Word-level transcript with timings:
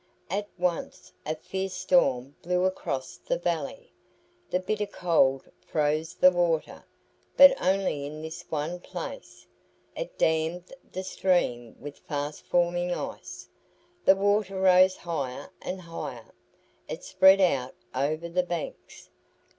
At 0.31 0.47
once 0.57 1.13
a 1.27 1.35
fierce 1.35 1.75
storm 1.75 2.35
blew 2.41 2.65
across 2.65 3.17
the 3.17 3.37
valley. 3.37 3.93
The 4.49 4.59
bitter 4.59 4.87
cold 4.87 5.43
froze 5.67 6.15
the 6.15 6.31
water, 6.31 6.85
but 7.37 7.53
only 7.61 8.07
in 8.07 8.23
this 8.23 8.41
one 8.49 8.79
place. 8.79 9.45
It 9.95 10.17
dammed 10.17 10.73
the 10.91 11.03
stream 11.03 11.75
with 11.79 11.99
fast 11.99 12.43
forming 12.47 12.91
ice. 12.91 13.47
The 14.03 14.15
water 14.15 14.59
rose 14.59 14.97
higher 14.97 15.51
and 15.61 15.79
higher. 15.81 16.33
It 16.89 17.03
spread 17.03 17.39
out 17.39 17.75
over 17.93 18.27
the 18.27 18.41
banks. 18.41 19.11